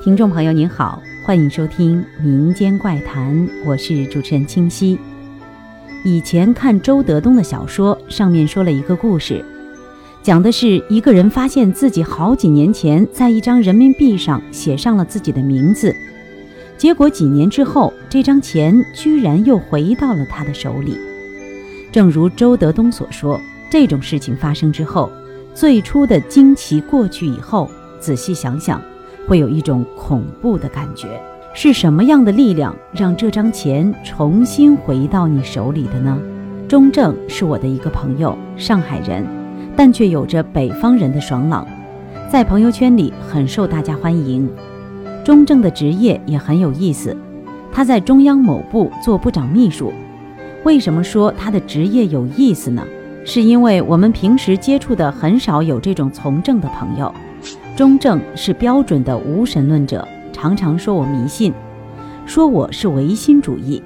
[0.00, 3.34] 听众朋友您好，欢迎收听《民间怪谈》，
[3.66, 4.96] 我是主持人清溪。
[6.04, 9.44] 以前看周德东的小说，上面说了一个故事，
[10.22, 15.92] 讲的是一个人发现自己好几年前在一张人民币上写上了自己的名字，
[16.76, 20.96] 结果几年之后，这张钱居然又回到了他的手里。
[21.90, 25.10] 正如周德东所说，这种事情发生之后，
[25.54, 28.80] 最初的惊奇过去以后，仔细想想。
[29.28, 31.20] 会有一种恐怖的感觉，
[31.52, 36.18] 是什么样的力量让这张钱重新回到你手里的呢？
[36.66, 39.26] 钟正是我的一个朋友，上海人，
[39.76, 41.66] 但却有着北方人的爽朗，
[42.30, 44.48] 在朋友圈里很受大家欢迎。
[45.22, 47.14] 钟正的职业也很有意思，
[47.70, 49.92] 他在中央某部做部长秘书。
[50.64, 52.82] 为什么说他的职业有意思呢？
[53.26, 57.12] 是因为我们平时接触的很少有这种从政的朋友。
[57.76, 61.52] 中正是标准的无神论者，常常说我迷信，
[62.26, 63.82] 说我是唯心主义。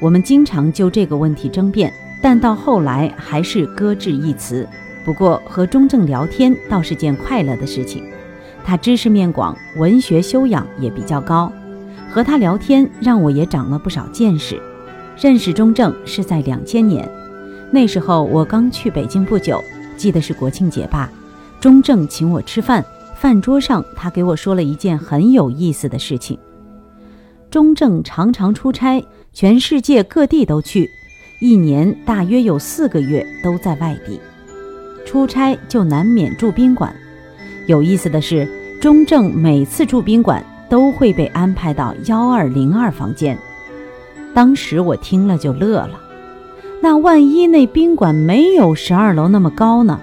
[0.00, 1.92] 我们经常就这个问题争辩，
[2.22, 4.68] 但到后来还是搁置一词。
[5.04, 8.04] 不过和中正聊天倒是件快乐的事情，
[8.64, 11.50] 他知识面广，文学修养也比较高。
[12.10, 14.60] 和他聊天让我也长了不少见识。
[15.18, 17.08] 认识中正是在两千年，
[17.70, 19.62] 那时候我刚去北京不久，
[19.96, 21.10] 记得是国庆节吧，
[21.60, 22.84] 钟正请我吃饭。
[23.18, 26.38] 饭桌上，他给我说了一件很有意思的事情。
[27.50, 30.86] 钟正常常出差，全世界各地都去，
[31.40, 34.20] 一年大约有四个月都在外地。
[35.06, 36.94] 出差就难免住宾馆。
[37.66, 38.46] 有意思的是，
[38.82, 43.36] 钟正每次住宾馆都会被安排到幺二零二房间。
[44.34, 45.98] 当时我听了就乐了。
[46.82, 49.98] 那万一那宾馆没有十二楼那么高呢？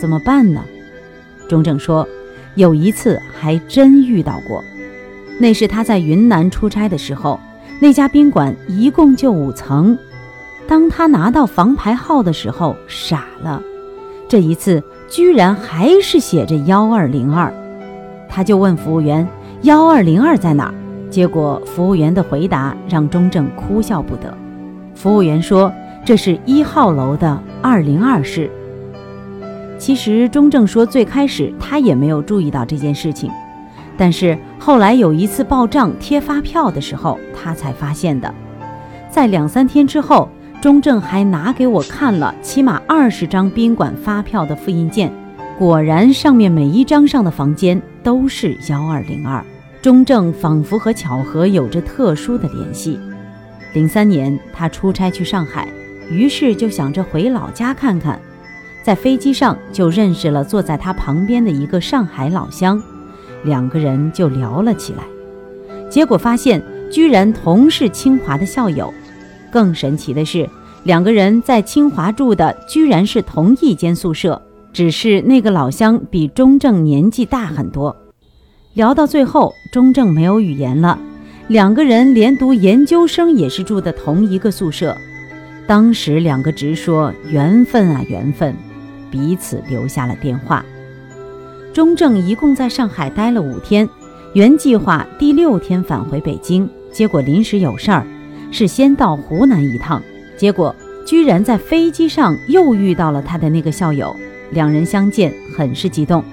[0.00, 0.64] 怎么办呢？
[1.48, 2.06] 钟正说。
[2.56, 4.62] 有一次还真遇到过，
[5.40, 7.40] 那是他在云南出差的时候，
[7.80, 9.98] 那家宾馆一共就五层。
[10.68, 13.60] 当他拿到房牌号的时候，傻了，
[14.28, 17.52] 这一次居然还是写着幺二零二。
[18.28, 19.26] 他就问服务员
[19.62, 20.72] ：“幺二零二在哪？”
[21.10, 24.32] 结果服务员的回答让钟正哭笑不得。
[24.94, 25.72] 服务员说
[26.06, 28.48] ：“这是一号楼的二零二室。”
[29.84, 33.30] 其实钟正说，最开始他也没有注意到这件事情，
[33.98, 38.34] 但是后来有一次报账贴发票的时候，他才发现的。
[39.10, 40.26] 在两三天之后，
[40.62, 45.12] 钟正还拿给我看了起码二十张宾馆发票的复印件，
[45.58, 49.44] 果然上面每一张上的房间都是幺二零二。
[49.82, 52.98] 钟正仿佛和巧合有着特殊的联系。
[53.74, 55.68] 零三年他出差去上海，
[56.10, 58.18] 于是就想着回老家看看。
[58.84, 62.80] 在飞机上就认识了坐在他旁边的一个上海老乡，
[63.42, 65.04] 两个人就聊了起来。
[65.88, 66.62] 结果发现
[66.92, 68.92] 居然同是清华的校友，
[69.50, 70.46] 更神奇的是，
[70.82, 77.96] 两个人在清华住的居然是同一间宿舍，只是那个老乡比钟正年纪大很多。
[78.74, 80.98] 聊到最后，钟正没有语言了。
[81.48, 84.94] 两个人连读研究生也是住的同一个宿舍，
[85.66, 88.54] 当时两个直说缘分啊缘分。
[89.14, 90.64] 彼此留下了电话。
[91.72, 93.88] 钟正一共在上海待了五天，
[94.32, 98.04] 原计划第六天返回北京，结果临时有事儿，
[98.50, 100.02] 是先到湖南一趟。
[100.36, 100.74] 结果
[101.06, 104.16] 居然在飞机上又遇到了他的那个校友，
[104.50, 106.24] 两人相见很是激动。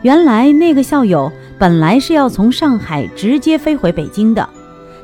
[0.00, 4.48] 原来那个校友本来是要从上海直接飞回北京的，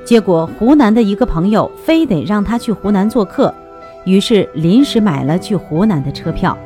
[0.06, 3.54] 结果湖南的一个朋友非得让他去湖南做客，
[4.06, 6.56] 于是临时买了去湖南的车票。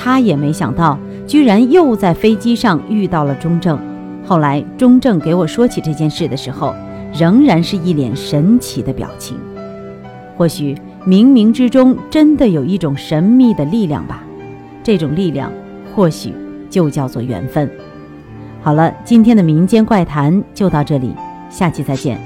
[0.00, 3.76] 他也没想到，居然又在飞机上遇到了钟正。
[4.24, 6.72] 后来，钟正给我说起这件事的时候，
[7.12, 9.36] 仍然是一脸神奇的表情。
[10.36, 14.22] 或许冥冥之中真的有一种神秘的力量吧，
[14.84, 15.50] 这种力量
[15.96, 16.32] 或许
[16.70, 17.68] 就叫做缘分。
[18.62, 21.12] 好了，今天的民间怪谈就到这里，
[21.50, 22.20] 下期再见。